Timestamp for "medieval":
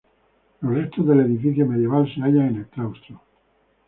1.67-2.07